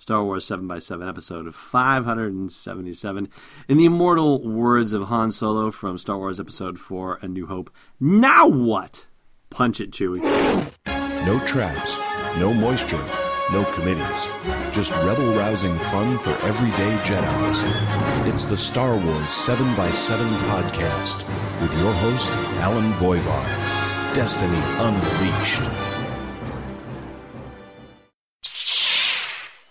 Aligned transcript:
Star 0.00 0.24
Wars 0.24 0.48
7x7, 0.48 1.06
episode 1.06 1.54
577. 1.54 3.28
In 3.68 3.76
the 3.76 3.84
immortal 3.84 4.42
words 4.42 4.94
of 4.94 5.08
Han 5.08 5.30
Solo 5.30 5.70
from 5.70 5.98
Star 5.98 6.16
Wars 6.16 6.40
Episode 6.40 6.80
4 6.80 7.18
A 7.20 7.28
New 7.28 7.46
Hope, 7.48 7.70
now 8.00 8.48
what? 8.48 9.08
Punch 9.50 9.78
it, 9.78 9.90
Chewie. 9.90 10.22
No 11.26 11.38
traps, 11.44 12.00
no 12.38 12.54
moisture, 12.54 13.04
no 13.52 13.62
committees. 13.74 14.26
Just 14.74 14.92
rebel 15.04 15.34
rousing 15.34 15.74
fun 15.74 16.16
for 16.16 16.30
everyday 16.46 16.96
Jedi's. 17.04 18.32
It's 18.32 18.46
the 18.46 18.56
Star 18.56 18.92
Wars 18.92 19.26
7x7 19.26 20.16
podcast 20.48 21.28
with 21.60 21.78
your 21.78 21.92
host, 21.92 22.32
Allen 22.62 22.90
Voivod. 22.92 24.14
Destiny 24.14 24.62
Unleashed. 24.78 25.89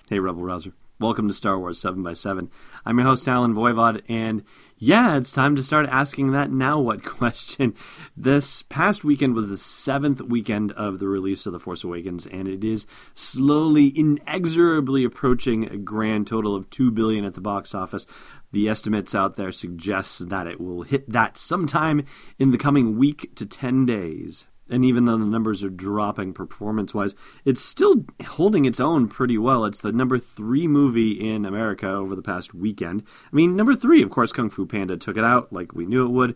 Hey, 0.10 0.18
Rebel 0.18 0.42
Rouser. 0.42 0.74
Welcome 1.00 1.28
to 1.28 1.36
Star 1.36 1.60
Wars 1.60 1.80
7x7. 1.84 2.50
I'm 2.84 2.98
your 2.98 3.06
host, 3.06 3.28
Allen 3.28 3.54
Voivod, 3.54 4.02
and 4.10 4.44
yeah, 4.76 5.18
it's 5.18 5.32
time 5.32 5.56
to 5.56 5.62
start 5.62 5.86
asking 5.88 6.32
that 6.32 6.50
now 6.50 6.80
what 6.80 7.04
question. 7.06 7.76
This 8.18 8.64
past 8.64 9.04
weekend 9.04 9.36
was 9.36 9.50
the 9.50 9.58
seventh 9.58 10.20
weekend 10.24 10.72
of 10.72 10.98
the 10.98 11.08
release 11.08 11.46
of 11.46 11.54
The 11.54 11.60
Force 11.60 11.84
Awakens, 11.84 12.26
and 12.26 12.48
it 12.48 12.64
is 12.64 12.88
slowly, 13.14 13.94
inexorably 13.96 15.04
approaching 15.04 15.66
a 15.66 15.78
grand 15.78 16.26
total 16.26 16.56
of 16.56 16.72
2 16.72 16.90
billion 16.90 17.24
at 17.24 17.36
the 17.36 17.40
box 17.40 17.76
office. 17.76 18.08
The 18.52 18.68
estimates 18.68 19.14
out 19.14 19.36
there 19.36 19.52
suggest 19.52 20.30
that 20.30 20.48
it 20.48 20.60
will 20.60 20.82
hit 20.82 21.08
that 21.08 21.38
sometime 21.38 22.04
in 22.40 22.50
the 22.50 22.58
coming 22.58 22.98
week 22.98 23.36
to 23.36 23.46
10 23.46 23.86
days 23.86 24.48
and 24.70 24.86
even 24.86 25.06
though 25.06 25.18
the 25.18 25.26
numbers 25.26 25.64
are 25.64 25.70
dropping 25.70 26.34
performance 26.34 26.94
wise, 26.94 27.16
it's 27.46 27.62
still 27.62 28.06
holding 28.26 28.66
its 28.66 28.80
own 28.80 29.08
pretty 29.08 29.38
well. 29.38 29.66
It's 29.66 29.82
the 29.82 29.92
number 29.92 30.20
three 30.20 30.68
movie 30.68 31.12
in 31.12 31.46
America 31.46 31.88
over 31.88 32.16
the 32.16 32.22
past 32.22 32.54
weekend. 32.54 33.04
I 33.32 33.36
mean, 33.36 33.56
number 33.56 33.76
three, 33.76 34.02
of 34.02 34.10
course, 34.10 34.32
Kung 34.32 34.50
Fu 34.50 34.66
Panda 34.66 34.98
took 34.98 35.18
it 35.18 35.24
out 35.24 35.52
like 35.52 35.74
we 35.74 35.86
knew 35.86 36.06
it 36.06 36.12
would. 36.12 36.36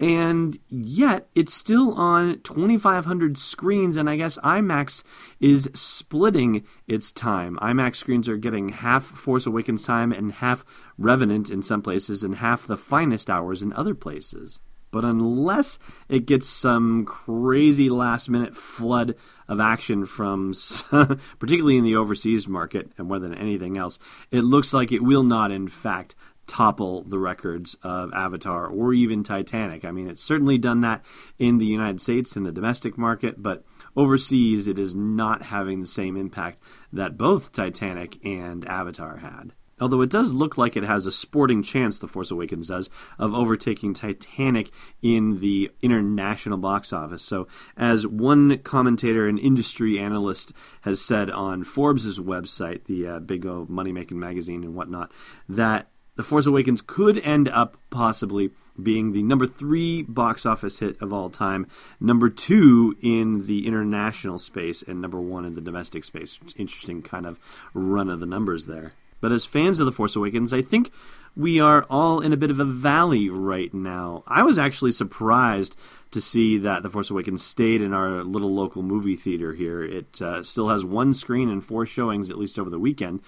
And 0.00 0.58
yet, 0.68 1.28
it's 1.34 1.54
still 1.54 1.94
on 1.94 2.40
2,500 2.40 3.38
screens, 3.38 3.96
and 3.96 4.10
I 4.10 4.16
guess 4.16 4.38
IMAX 4.38 5.04
is 5.38 5.70
splitting 5.74 6.64
its 6.88 7.12
time. 7.12 7.58
IMAX 7.62 7.96
screens 7.96 8.28
are 8.28 8.36
getting 8.36 8.70
half 8.70 9.04
Force 9.04 9.46
Awakens 9.46 9.84
time 9.84 10.12
and 10.12 10.32
half 10.32 10.64
Revenant 10.98 11.50
in 11.50 11.62
some 11.62 11.82
places, 11.82 12.22
and 12.22 12.36
half 12.36 12.66
the 12.66 12.76
finest 12.76 13.30
hours 13.30 13.62
in 13.62 13.72
other 13.72 13.94
places. 13.94 14.60
But 14.92 15.04
unless 15.04 15.80
it 16.08 16.26
gets 16.26 16.46
some 16.46 17.04
crazy 17.04 17.90
last 17.90 18.28
minute 18.28 18.56
flood 18.56 19.16
of 19.48 19.58
action 19.58 20.06
from, 20.06 20.54
particularly 21.40 21.78
in 21.78 21.84
the 21.84 21.96
overseas 21.96 22.46
market 22.46 22.92
and 22.96 23.08
more 23.08 23.18
than 23.18 23.34
anything 23.34 23.76
else, 23.76 23.98
it 24.30 24.42
looks 24.42 24.72
like 24.72 24.92
it 24.92 25.02
will 25.02 25.24
not, 25.24 25.50
in 25.50 25.66
fact, 25.66 26.14
topple 26.46 27.02
the 27.04 27.18
records 27.18 27.76
of 27.82 28.12
Avatar 28.12 28.66
or 28.66 28.92
even 28.92 29.22
Titanic. 29.22 29.84
I 29.84 29.92
mean, 29.92 30.08
it's 30.08 30.22
certainly 30.22 30.58
done 30.58 30.82
that 30.82 31.02
in 31.38 31.58
the 31.58 31.66
United 31.66 32.00
States 32.00 32.36
in 32.36 32.42
the 32.42 32.52
domestic 32.52 32.98
market, 32.98 33.42
but 33.42 33.64
overseas 33.96 34.66
it 34.66 34.78
is 34.78 34.94
not 34.94 35.42
having 35.42 35.80
the 35.80 35.86
same 35.86 36.16
impact 36.16 36.62
that 36.92 37.16
both 37.16 37.52
Titanic 37.52 38.18
and 38.24 38.66
Avatar 38.66 39.18
had. 39.18 39.52
Although 39.82 40.02
it 40.02 40.10
does 40.10 40.32
look 40.32 40.56
like 40.56 40.76
it 40.76 40.84
has 40.84 41.06
a 41.06 41.12
sporting 41.12 41.60
chance, 41.60 41.98
The 41.98 42.06
Force 42.06 42.30
Awakens 42.30 42.68
does, 42.68 42.88
of 43.18 43.34
overtaking 43.34 43.94
Titanic 43.94 44.70
in 45.02 45.40
the 45.40 45.72
international 45.82 46.56
box 46.56 46.92
office. 46.92 47.24
So, 47.24 47.48
as 47.76 48.06
one 48.06 48.58
commentator 48.58 49.26
and 49.26 49.40
industry 49.40 49.98
analyst 49.98 50.52
has 50.82 51.02
said 51.02 51.30
on 51.30 51.64
Forbes' 51.64 52.20
website, 52.20 52.84
the 52.84 53.08
uh, 53.08 53.18
big 53.18 53.44
old 53.44 53.68
money 53.68 53.90
making 53.90 54.20
magazine 54.20 54.62
and 54.62 54.76
whatnot, 54.76 55.10
that 55.48 55.88
The 56.14 56.22
Force 56.22 56.46
Awakens 56.46 56.80
could 56.80 57.18
end 57.18 57.48
up 57.48 57.76
possibly 57.90 58.50
being 58.80 59.12
the 59.12 59.24
number 59.24 59.48
three 59.48 60.02
box 60.02 60.46
office 60.46 60.78
hit 60.78 61.00
of 61.02 61.12
all 61.12 61.28
time, 61.28 61.66
number 61.98 62.30
two 62.30 62.96
in 63.02 63.46
the 63.46 63.66
international 63.66 64.38
space, 64.38 64.82
and 64.82 65.00
number 65.02 65.20
one 65.20 65.44
in 65.44 65.56
the 65.56 65.60
domestic 65.60 66.04
space. 66.04 66.38
Interesting 66.56 67.02
kind 67.02 67.26
of 67.26 67.40
run 67.74 68.08
of 68.08 68.20
the 68.20 68.26
numbers 68.26 68.66
there. 68.66 68.92
But 69.22 69.32
as 69.32 69.46
fans 69.46 69.78
of 69.78 69.86
The 69.86 69.92
Force 69.92 70.16
Awakens, 70.16 70.52
I 70.52 70.60
think 70.60 70.90
we 71.34 71.60
are 71.60 71.86
all 71.88 72.20
in 72.20 72.32
a 72.32 72.36
bit 72.36 72.50
of 72.50 72.58
a 72.58 72.64
valley 72.64 73.30
right 73.30 73.72
now. 73.72 74.24
I 74.26 74.42
was 74.42 74.58
actually 74.58 74.90
surprised 74.90 75.76
to 76.10 76.20
see 76.20 76.58
that 76.58 76.82
The 76.82 76.90
Force 76.90 77.08
Awakens 77.08 77.42
stayed 77.42 77.80
in 77.80 77.94
our 77.94 78.24
little 78.24 78.52
local 78.52 78.82
movie 78.82 79.16
theater 79.16 79.54
here. 79.54 79.82
It 79.82 80.20
uh, 80.20 80.42
still 80.42 80.68
has 80.68 80.84
one 80.84 81.14
screen 81.14 81.48
and 81.48 81.64
four 81.64 81.86
showings, 81.86 82.30
at 82.30 82.36
least 82.36 82.58
over 82.58 82.68
the 82.68 82.80
weekend. 82.80 83.22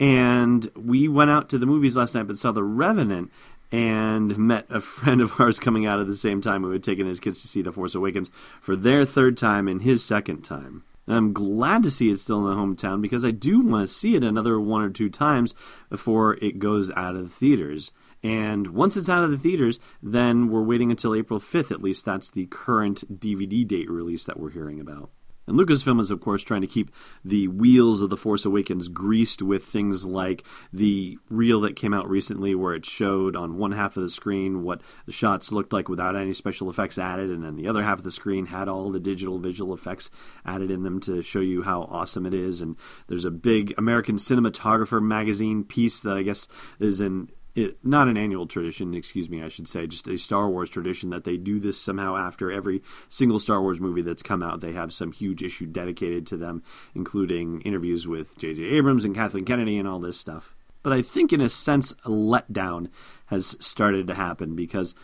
And 0.00 0.68
we 0.76 1.08
went 1.08 1.30
out 1.30 1.48
to 1.50 1.58
the 1.58 1.64
movies 1.64 1.96
last 1.96 2.14
night 2.14 2.26
but 2.26 2.36
saw 2.36 2.50
The 2.50 2.64
Revenant 2.64 3.30
and 3.70 4.36
met 4.36 4.66
a 4.68 4.80
friend 4.80 5.20
of 5.20 5.40
ours 5.40 5.60
coming 5.60 5.86
out 5.86 6.00
at 6.00 6.08
the 6.08 6.16
same 6.16 6.40
time 6.40 6.62
who 6.62 6.72
had 6.72 6.82
taken 6.82 7.06
his 7.06 7.20
kids 7.20 7.40
to 7.42 7.48
see 7.48 7.62
The 7.62 7.72
Force 7.72 7.94
Awakens 7.94 8.32
for 8.60 8.74
their 8.74 9.04
third 9.04 9.36
time 9.36 9.68
and 9.68 9.82
his 9.82 10.04
second 10.04 10.42
time. 10.42 10.82
And 11.06 11.16
I'm 11.16 11.32
glad 11.32 11.82
to 11.84 11.90
see 11.90 12.10
it 12.10 12.18
still 12.18 12.38
in 12.38 12.50
the 12.50 12.60
hometown 12.60 13.00
because 13.00 13.24
I 13.24 13.30
do 13.30 13.60
want 13.60 13.86
to 13.88 13.94
see 13.94 14.16
it 14.16 14.24
another 14.24 14.58
one 14.58 14.82
or 14.82 14.90
two 14.90 15.08
times 15.08 15.54
before 15.88 16.34
it 16.42 16.58
goes 16.58 16.90
out 16.92 17.16
of 17.16 17.22
the 17.22 17.28
theaters. 17.34 17.92
And 18.22 18.68
once 18.68 18.96
it's 18.96 19.08
out 19.08 19.24
of 19.24 19.30
the 19.30 19.38
theaters, 19.38 19.78
then 20.02 20.48
we're 20.48 20.62
waiting 20.62 20.90
until 20.90 21.14
April 21.14 21.38
5th. 21.38 21.70
At 21.70 21.82
least 21.82 22.04
that's 22.04 22.30
the 22.30 22.46
current 22.46 23.20
DVD 23.20 23.66
date 23.66 23.90
release 23.90 24.24
that 24.24 24.40
we're 24.40 24.50
hearing 24.50 24.80
about. 24.80 25.10
And 25.46 25.56
Lucasfilm 25.56 26.00
is, 26.00 26.10
of 26.10 26.20
course, 26.20 26.42
trying 26.42 26.62
to 26.62 26.66
keep 26.66 26.90
the 27.24 27.48
wheels 27.48 28.00
of 28.00 28.10
The 28.10 28.16
Force 28.16 28.44
Awakens 28.44 28.88
greased 28.88 29.42
with 29.42 29.64
things 29.64 30.04
like 30.04 30.42
the 30.72 31.18
reel 31.30 31.60
that 31.60 31.76
came 31.76 31.94
out 31.94 32.08
recently 32.08 32.54
where 32.54 32.74
it 32.74 32.84
showed 32.84 33.36
on 33.36 33.56
one 33.56 33.72
half 33.72 33.96
of 33.96 34.02
the 34.02 34.08
screen 34.08 34.64
what 34.64 34.80
the 35.06 35.12
shots 35.12 35.52
looked 35.52 35.72
like 35.72 35.88
without 35.88 36.16
any 36.16 36.34
special 36.34 36.68
effects 36.68 36.98
added, 36.98 37.30
and 37.30 37.44
then 37.44 37.56
the 37.56 37.68
other 37.68 37.84
half 37.84 37.98
of 37.98 38.04
the 38.04 38.10
screen 38.10 38.46
had 38.46 38.68
all 38.68 38.90
the 38.90 39.00
digital 39.00 39.38
visual 39.38 39.72
effects 39.72 40.10
added 40.44 40.70
in 40.70 40.82
them 40.82 41.00
to 41.00 41.22
show 41.22 41.40
you 41.40 41.62
how 41.62 41.82
awesome 41.82 42.26
it 42.26 42.34
is. 42.34 42.60
And 42.60 42.76
there's 43.06 43.24
a 43.24 43.30
big 43.30 43.72
American 43.78 44.16
Cinematographer 44.16 45.00
magazine 45.00 45.62
piece 45.62 46.00
that 46.00 46.16
I 46.16 46.22
guess 46.22 46.48
is 46.80 47.00
in 47.00 47.28
it, 47.56 47.78
not 47.82 48.06
an 48.06 48.18
annual 48.18 48.46
tradition, 48.46 48.94
excuse 48.94 49.30
me, 49.30 49.42
I 49.42 49.48
should 49.48 49.66
say, 49.66 49.86
just 49.86 50.06
a 50.08 50.18
Star 50.18 50.48
Wars 50.48 50.68
tradition 50.68 51.10
that 51.10 51.24
they 51.24 51.38
do 51.38 51.58
this 51.58 51.80
somehow 51.80 52.16
after 52.16 52.52
every 52.52 52.82
single 53.08 53.38
Star 53.38 53.62
Wars 53.62 53.80
movie 53.80 54.02
that's 54.02 54.22
come 54.22 54.42
out. 54.42 54.60
They 54.60 54.72
have 54.72 54.92
some 54.92 55.10
huge 55.10 55.42
issue 55.42 55.66
dedicated 55.66 56.26
to 56.28 56.36
them, 56.36 56.62
including 56.94 57.62
interviews 57.62 58.06
with 58.06 58.36
J.J. 58.36 58.62
Abrams 58.62 59.06
and 59.06 59.14
Kathleen 59.14 59.46
Kennedy 59.46 59.78
and 59.78 59.88
all 59.88 59.98
this 59.98 60.20
stuff. 60.20 60.54
But 60.82 60.92
I 60.92 61.00
think, 61.00 61.32
in 61.32 61.40
a 61.40 61.48
sense, 61.48 61.92
a 62.04 62.10
letdown 62.10 62.90
has 63.26 63.56
started 63.58 64.06
to 64.06 64.14
happen 64.14 64.54
because 64.54 64.94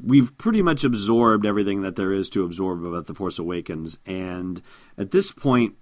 we've 0.00 0.36
pretty 0.36 0.60
much 0.60 0.84
absorbed 0.84 1.46
everything 1.46 1.80
that 1.82 1.96
there 1.96 2.12
is 2.12 2.28
to 2.30 2.44
absorb 2.44 2.84
about 2.84 3.06
The 3.06 3.14
Force 3.14 3.38
Awakens. 3.38 3.98
And 4.04 4.60
at 4.96 5.10
this 5.10 5.32
point, 5.32 5.74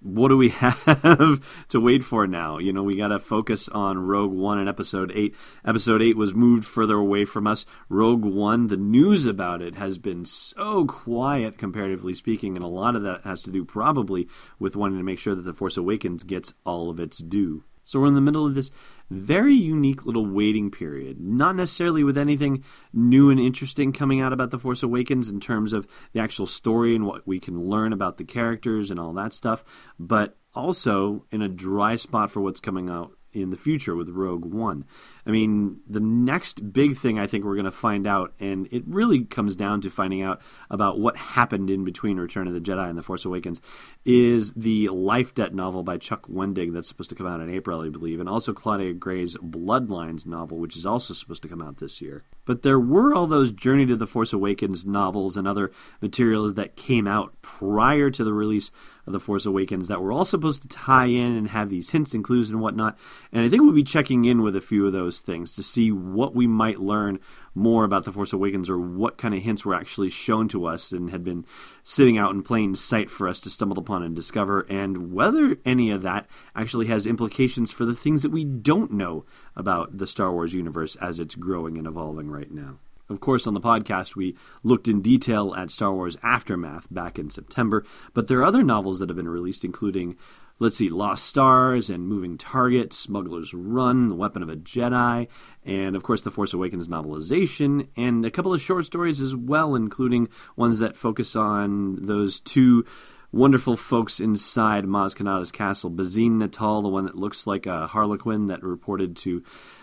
what 0.00 0.28
do 0.28 0.36
we 0.36 0.48
have 0.60 1.40
to 1.68 1.80
wait 1.80 2.04
for 2.04 2.26
now? 2.26 2.58
You 2.58 2.72
know, 2.72 2.82
we 2.82 2.96
got 2.96 3.08
to 3.08 3.18
focus 3.18 3.68
on 3.68 3.98
Rogue 3.98 4.32
One 4.32 4.58
and 4.58 4.68
Episode 4.68 5.12
8. 5.14 5.34
Episode 5.64 6.02
8 6.02 6.16
was 6.16 6.34
moved 6.34 6.64
further 6.64 6.96
away 6.96 7.24
from 7.24 7.46
us. 7.46 7.66
Rogue 7.88 8.24
One, 8.24 8.68
the 8.68 8.76
news 8.76 9.26
about 9.26 9.62
it 9.62 9.74
has 9.76 9.98
been 9.98 10.24
so 10.24 10.86
quiet, 10.86 11.58
comparatively 11.58 12.14
speaking, 12.14 12.56
and 12.56 12.64
a 12.64 12.68
lot 12.68 12.96
of 12.96 13.02
that 13.02 13.24
has 13.24 13.42
to 13.42 13.50
do 13.50 13.64
probably 13.64 14.28
with 14.58 14.76
wanting 14.76 14.98
to 14.98 15.04
make 15.04 15.18
sure 15.18 15.34
that 15.34 15.42
The 15.42 15.54
Force 15.54 15.76
Awakens 15.76 16.24
gets 16.24 16.54
all 16.64 16.90
of 16.90 17.00
its 17.00 17.18
due. 17.18 17.64
So 17.90 17.98
we're 17.98 18.06
in 18.06 18.14
the 18.14 18.20
middle 18.20 18.46
of 18.46 18.54
this 18.54 18.70
very 19.10 19.56
unique 19.56 20.06
little 20.06 20.24
waiting 20.24 20.70
period. 20.70 21.20
Not 21.20 21.56
necessarily 21.56 22.04
with 22.04 22.16
anything 22.16 22.62
new 22.92 23.30
and 23.30 23.40
interesting 23.40 23.92
coming 23.92 24.20
out 24.20 24.32
about 24.32 24.52
The 24.52 24.60
Force 24.60 24.84
Awakens 24.84 25.28
in 25.28 25.40
terms 25.40 25.72
of 25.72 25.88
the 26.12 26.20
actual 26.20 26.46
story 26.46 26.94
and 26.94 27.04
what 27.04 27.26
we 27.26 27.40
can 27.40 27.68
learn 27.68 27.92
about 27.92 28.16
the 28.16 28.22
characters 28.22 28.92
and 28.92 29.00
all 29.00 29.12
that 29.14 29.32
stuff, 29.32 29.64
but 29.98 30.36
also 30.54 31.24
in 31.32 31.42
a 31.42 31.48
dry 31.48 31.96
spot 31.96 32.30
for 32.30 32.40
what's 32.40 32.60
coming 32.60 32.88
out 32.88 33.10
in 33.32 33.50
the 33.50 33.56
future 33.56 33.94
with 33.94 34.08
Rogue 34.08 34.44
One. 34.44 34.84
I 35.26 35.30
mean, 35.30 35.80
the 35.88 36.00
next 36.00 36.72
big 36.72 36.96
thing 36.96 37.18
I 37.18 37.26
think 37.26 37.44
we're 37.44 37.54
going 37.54 37.64
to 37.64 37.70
find 37.70 38.06
out, 38.06 38.32
and 38.40 38.66
it 38.70 38.82
really 38.86 39.24
comes 39.24 39.54
down 39.54 39.80
to 39.82 39.90
finding 39.90 40.22
out 40.22 40.40
about 40.70 40.98
what 40.98 41.16
happened 41.16 41.70
in 41.70 41.84
between 41.84 42.18
Return 42.18 42.48
of 42.48 42.54
the 42.54 42.60
Jedi 42.60 42.88
and 42.88 42.98
The 42.98 43.02
Force 43.02 43.24
Awakens, 43.24 43.60
is 44.04 44.52
the 44.54 44.88
Life 44.88 45.34
Debt 45.34 45.54
novel 45.54 45.82
by 45.82 45.98
Chuck 45.98 46.26
Wendig 46.26 46.72
that's 46.72 46.88
supposed 46.88 47.10
to 47.10 47.16
come 47.16 47.26
out 47.26 47.40
in 47.40 47.50
April, 47.50 47.80
I 47.80 47.88
believe, 47.90 48.18
and 48.18 48.28
also 48.28 48.52
Claudia 48.52 48.94
Gray's 48.94 49.36
Bloodlines 49.36 50.26
novel, 50.26 50.58
which 50.58 50.76
is 50.76 50.86
also 50.86 51.14
supposed 51.14 51.42
to 51.42 51.48
come 51.48 51.62
out 51.62 51.76
this 51.76 52.00
year. 52.00 52.24
But 52.46 52.62
there 52.62 52.80
were 52.80 53.14
all 53.14 53.26
those 53.26 53.52
Journey 53.52 53.86
to 53.86 53.96
the 53.96 54.06
Force 54.06 54.32
Awakens 54.32 54.84
novels 54.84 55.36
and 55.36 55.46
other 55.46 55.70
materials 56.00 56.54
that 56.54 56.76
came 56.76 57.06
out 57.06 57.34
prior 57.42 58.10
to 58.10 58.24
the 58.24 58.32
release 58.32 58.70
of 59.06 59.12
The 59.12 59.20
Force 59.20 59.46
Awakens 59.46 59.88
that 59.88 60.00
were 60.00 60.12
all 60.12 60.24
supposed 60.24 60.62
to 60.62 60.68
tie 60.68 61.06
in 61.06 61.36
and 61.36 61.48
have 61.48 61.68
these 61.70 61.90
hints 61.90 62.14
and 62.14 62.24
clues 62.24 62.50
and 62.50 62.60
whatnot. 62.60 62.98
And 63.32 63.44
I 63.44 63.48
think 63.48 63.62
we'll 63.62 63.72
be 63.72 63.82
checking 63.82 64.24
in 64.24 64.42
with 64.42 64.56
a 64.56 64.60
few 64.60 64.86
of 64.86 64.92
those 64.92 65.20
things 65.20 65.54
to 65.54 65.62
see 65.62 65.90
what 65.90 66.34
we 66.34 66.46
might 66.46 66.80
learn 66.80 67.18
more 67.54 67.84
about 67.84 68.04
The 68.04 68.12
Force 68.12 68.32
Awakens 68.32 68.70
or 68.70 68.78
what 68.78 69.18
kind 69.18 69.34
of 69.34 69.42
hints 69.42 69.64
were 69.64 69.74
actually 69.74 70.10
shown 70.10 70.48
to 70.48 70.66
us 70.66 70.92
and 70.92 71.10
had 71.10 71.24
been 71.24 71.44
sitting 71.82 72.16
out 72.16 72.32
in 72.32 72.42
plain 72.42 72.74
sight 72.74 73.10
for 73.10 73.26
us 73.28 73.40
to 73.40 73.50
stumble 73.50 73.78
upon 73.78 74.02
and 74.02 74.14
discover, 74.14 74.66
and 74.68 75.12
whether 75.12 75.56
any 75.64 75.90
of 75.90 76.02
that 76.02 76.26
actually 76.54 76.86
has 76.86 77.06
implications 77.06 77.70
for 77.70 77.84
the 77.84 77.94
things 77.94 78.22
that 78.22 78.30
we 78.30 78.44
don't 78.44 78.92
know 78.92 79.24
about 79.56 79.98
the 79.98 80.06
Star 80.06 80.32
Wars 80.32 80.54
universe 80.54 80.94
as 80.96 81.18
it's 81.18 81.34
growing 81.34 81.76
and 81.76 81.86
evolving 81.86 82.30
right 82.30 82.52
now. 82.52 82.78
Of 83.10 83.18
course, 83.18 83.48
on 83.48 83.54
the 83.54 83.60
podcast, 83.60 84.14
we 84.14 84.36
looked 84.62 84.86
in 84.86 85.02
detail 85.02 85.52
at 85.56 85.72
Star 85.72 85.92
Wars 85.92 86.16
Aftermath 86.22 86.86
back 86.92 87.18
in 87.18 87.28
September, 87.28 87.84
but 88.14 88.28
there 88.28 88.38
are 88.38 88.44
other 88.44 88.62
novels 88.62 89.00
that 89.00 89.08
have 89.08 89.16
been 89.16 89.28
released, 89.28 89.64
including, 89.64 90.16
let's 90.60 90.76
see, 90.76 90.88
Lost 90.88 91.24
Stars 91.24 91.90
and 91.90 92.06
Moving 92.06 92.38
Target, 92.38 92.92
Smuggler's 92.92 93.52
Run, 93.52 94.08
The 94.10 94.14
Weapon 94.14 94.44
of 94.44 94.48
a 94.48 94.54
Jedi, 94.54 95.26
and 95.64 95.96
of 95.96 96.04
course, 96.04 96.22
The 96.22 96.30
Force 96.30 96.54
Awakens 96.54 96.86
novelization, 96.86 97.88
and 97.96 98.24
a 98.24 98.30
couple 98.30 98.54
of 98.54 98.62
short 98.62 98.86
stories 98.86 99.20
as 99.20 99.34
well, 99.34 99.74
including 99.74 100.28
ones 100.54 100.78
that 100.78 100.96
focus 100.96 101.34
on 101.34 102.06
those 102.06 102.38
two 102.38 102.84
wonderful 103.32 103.76
folks 103.76 104.20
inside 104.20 104.84
Maz 104.84 105.14
Kanata's 105.14 105.52
castle. 105.52 105.90
Bazine 105.90 106.38
Netal, 106.38 106.82
the 106.82 106.88
one 106.88 107.04
that 107.04 107.16
looks 107.16 107.46
like 107.46 107.66
a 107.66 107.86
Harlequin 107.86 108.48
that 108.48 108.62
reported 108.62 109.16
to 109.18 109.42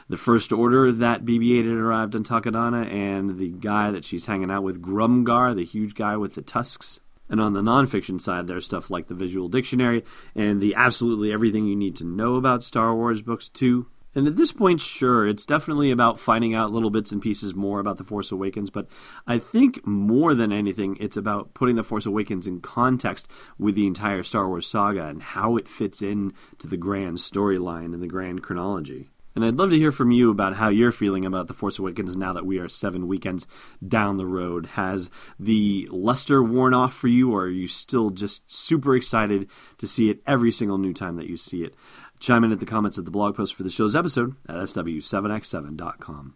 the 0.10 0.18
First 0.18 0.52
Order 0.52 0.92
that 0.92 1.26
BB 1.26 1.60
8 1.60 1.66
had 1.66 1.76
arrived 1.76 2.16
on 2.16 2.24
Takodana, 2.24 2.92
and 2.92 3.38
the 3.38 3.50
guy 3.50 3.92
that 3.92 4.06
she's 4.06 4.26
hanging 4.26 4.52
out 4.52 4.64
with, 4.64 4.82
Grumgar, 4.82 5.56
the 5.56 5.66
huge 5.66 5.96
guy 5.96 6.16
with 6.18 6.36
the 6.36 6.42
tusks. 6.42 7.00
And 7.30 7.42
on 7.42 7.52
the 7.54 7.62
nonfiction 7.62 8.22
side, 8.22 8.48
there's 8.48 8.64
stuff 8.64 8.90
like 8.90 9.08
the 9.08 9.14
Visual 9.14 9.50
Dictionary 9.50 10.06
and 10.34 10.62
the 10.62 10.76
absolutely 10.76 11.34
everything 11.34 11.66
you 11.66 11.76
need 11.76 11.98
to 11.98 12.06
know 12.06 12.36
about 12.36 12.64
Star 12.64 12.96
Wars 12.96 13.22
books, 13.22 13.50
too. 13.50 13.88
And 14.18 14.26
at 14.28 14.36
this 14.36 14.52
point, 14.52 14.82
sure, 14.82 15.28
it's 15.28 15.46
definitely 15.46 15.92
about 15.92 16.18
finding 16.18 16.56
out 16.56 16.72
little 16.72 16.90
bits 16.90 17.12
and 17.12 17.22
pieces 17.22 17.54
more 17.54 17.80
about 17.80 17.98
The 17.98 18.04
Force 18.04 18.32
Awakens, 18.32 18.72
but 18.72 18.88
I 19.28 19.38
think 19.38 19.86
more 19.86 20.34
than 20.34 20.52
anything, 20.52 20.98
it's 21.00 21.18
about 21.18 21.54
putting 21.54 21.76
The 21.76 21.84
Force 21.84 22.08
Awakens 22.08 22.48
in 22.48 22.60
context 22.60 23.28
with 23.60 23.76
the 23.76 23.86
entire 23.86 24.24
Star 24.24 24.48
Wars 24.48 24.66
saga 24.66 25.06
and 25.06 25.22
how 25.22 25.56
it 25.56 25.70
fits 25.70 26.02
in 26.02 26.34
to 26.58 26.66
the 26.66 26.78
grand 26.78 27.18
storyline 27.18 27.94
and 27.94 28.02
the 28.02 28.08
grand 28.08 28.42
chronology. 28.42 29.12
And 29.36 29.46
I'd 29.46 29.58
love 29.58 29.70
to 29.70 29.78
hear 29.78 29.92
from 29.92 30.10
you 30.10 30.32
about 30.32 30.56
how 30.56 30.70
you're 30.70 30.92
feeling 30.92 31.24
about 31.24 31.46
The 31.46 31.54
Force 31.54 31.78
Awakens 31.78 32.18
now 32.18 32.34
that 32.34 32.44
we 32.48 32.58
are 32.58 32.68
seven 32.68 33.08
weekends 33.08 33.46
down 33.88 34.18
the 34.18 34.26
road. 34.26 34.66
Has 34.66 35.12
the 35.40 35.88
luster 35.92 36.42
worn 36.42 36.74
off 36.74 36.96
for 36.96 37.08
you, 37.08 37.36
or 37.36 37.44
are 37.44 37.48
you 37.48 37.68
still 37.68 38.10
just 38.10 38.52
super 38.52 38.96
excited 38.96 39.48
to 39.78 39.88
see 39.88 40.10
it 40.10 40.24
every 40.26 40.52
single 40.52 40.80
new 40.80 40.92
time 40.92 41.18
that 41.18 41.30
you 41.30 41.38
see 41.38 41.64
it? 41.64 41.76
Chime 42.20 42.44
in 42.44 42.52
at 42.52 42.60
the 42.60 42.66
comments 42.66 42.98
of 42.98 43.06
the 43.06 43.12
blog 43.12 43.36
post 43.36 43.54
for 43.56 43.64
the 43.64 43.70
show's 43.70 43.96
episode 43.96 44.36
at 44.48 44.56
sw7x7.com. 44.56 46.36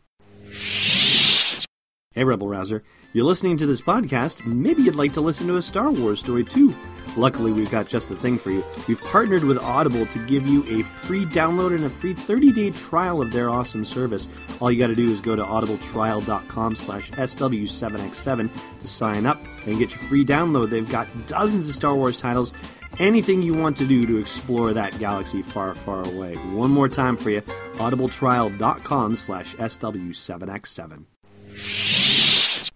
Hey, 2.14 2.26
Rebel 2.26 2.50
Rouser. 2.50 2.84
You're 3.14 3.24
listening 3.26 3.56
to 3.58 3.66
this 3.66 3.82
podcast. 3.82 4.46
Maybe 4.46 4.82
you'd 4.84 4.96
like 4.96 5.14
to 5.14 5.22
listen 5.22 5.48
to 5.48 5.56
a 5.56 5.62
Star 5.62 5.92
Wars 5.92 6.20
story 6.20 6.44
too. 6.44 6.76
Luckily, 7.16 7.54
we've 7.54 7.72
got 7.72 7.88
just 7.88 8.10
the 8.10 8.18
thing 8.18 8.38
for 8.38 8.52
you. 8.52 8.66
We've 8.88 9.02
partnered 9.02 9.46
with 9.46 9.58
Audible 9.58 10.06
to 10.08 10.26
give 10.28 10.46
you 10.46 10.64
a 10.68 10.84
free 10.84 11.26
download 11.26 11.74
and 11.74 11.86
a 11.86 11.90
free 11.90 12.14
30-day 12.14 12.72
trial 12.72 13.22
of 13.22 13.32
their 13.32 13.50
awesome 13.50 13.86
service. 13.86 14.28
All 14.60 14.70
you 14.70 14.78
got 14.78 14.88
to 14.88 14.96
do 14.96 15.10
is 15.10 15.22
go 15.22 15.36
to 15.38 15.44
audibletrial.com 15.44 16.76
slash 16.76 17.12
SW7X7 17.12 18.82
to 18.82 18.88
sign 18.88 19.26
up 19.26 19.42
and 19.66 19.80
get 19.80 19.92
your 19.92 20.00
free 20.02 20.26
download. 20.26 20.70
They've 20.70 20.90
got 20.90 21.08
dozens 21.28 21.70
of 21.70 21.76
Star 21.76 21.96
Wars 21.96 22.18
titles, 22.18 22.52
anything 23.00 23.42
you 23.42 23.54
want 23.54 23.78
to 23.78 23.86
do 23.86 24.06
to 24.06 24.18
explore 24.18 24.74
that 24.74 24.98
galaxy 25.00 25.42
far, 25.42 25.76
far 25.76 26.06
away. 26.06 26.36
One 26.54 26.72
more 26.72 26.90
time 26.90 27.18
for 27.18 27.30
you, 27.30 27.42
audibletrial.com 27.42 29.16
slash 29.16 29.56
SW7X7. 29.56 31.06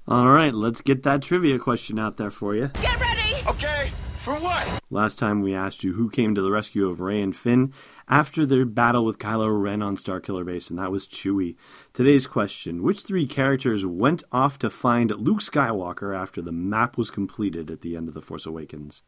All 0.08 0.30
right, 0.30 0.54
let's 0.54 0.82
get 0.82 1.02
that 1.04 1.24
trivia 1.24 1.58
question 1.58 1.98
out 1.98 2.18
there 2.18 2.30
for 2.30 2.56
you. 2.56 2.70
Get 2.80 3.00
ready! 3.00 3.34
Okay, 3.48 3.92
for 4.20 4.36
what? 4.36 4.80
Last 4.92 5.18
time 5.18 5.42
we 5.42 5.56
asked 5.56 5.84
you 5.84 5.94
who 5.94 6.12
came 6.12 6.36
to 6.36 6.42
the 6.42 6.52
rescue 6.52 6.88
of 6.88 7.02
Rey 7.02 7.22
and 7.22 7.36
Finn 7.36 7.74
after 8.08 8.46
their 8.46 8.66
battle 8.66 9.04
with 9.04 9.18
Kylo 9.18 9.62
Ren 9.62 9.82
on 9.82 9.98
Starkiller 9.98 10.46
Base, 10.46 10.70
and 10.70 10.78
that 10.78 10.92
was 10.92 11.08
Chewie. 11.08 11.56
Today's 11.92 12.28
question 12.28 12.84
Which 12.84 13.02
three 13.02 13.26
characters 13.26 13.84
went 13.84 14.24
off 14.32 14.60
to 14.60 14.70
find 14.70 15.10
Luke 15.12 15.40
Skywalker 15.40 16.16
after 16.16 16.42
the 16.42 16.52
map 16.52 16.98
was 16.98 17.10
completed 17.10 17.72
at 17.72 17.82
the 17.82 17.98
end 17.98 18.08
of 18.08 18.14
The 18.14 18.22
Force 18.22 18.46
Awakens? 18.46 19.02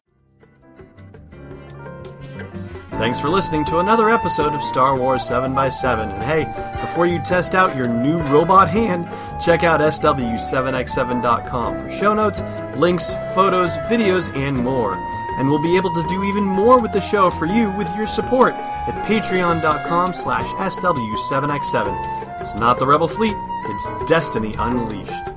Thanks 2.98 3.20
for 3.20 3.30
listening 3.30 3.64
to 3.66 3.78
another 3.78 4.10
episode 4.10 4.54
of 4.54 4.64
Star 4.64 4.98
Wars 4.98 5.22
7x7. 5.22 6.12
And 6.16 6.24
hey, 6.24 6.46
before 6.82 7.06
you 7.06 7.20
test 7.20 7.54
out 7.54 7.78
your 7.78 7.88
new 7.88 8.18
robot 8.18 8.68
hand, 8.70 9.08
check 9.40 9.64
out 9.64 9.82
SW7x7.com 9.82 11.78
for 11.78 11.92
show 11.92 12.16
notes, 12.16 12.42
links, 12.76 13.14
photos, 13.36 13.70
videos, 13.88 14.36
and 14.36 14.58
more. 14.58 14.96
And 15.38 15.48
we'll 15.48 15.62
be 15.62 15.78
able 15.78 15.94
to 15.94 16.08
do 16.08 16.24
even 16.24 16.44
more 16.44 16.82
with 16.82 16.92
the 16.92 17.00
show 17.00 17.30
for 17.30 17.46
you 17.46 17.70
with 17.78 17.88
your 17.96 18.08
support 18.08 18.56
at 18.56 19.06
patreon.com 19.06 20.14
slash 20.14 20.48
SW7x7. 20.48 22.42
It's 22.42 22.56
not 22.56 22.80
the 22.80 22.88
Rebel 22.88 23.08
Fleet, 23.08 23.36
it's 23.38 24.10
Destiny 24.10 24.56
Unleashed. 24.58 25.37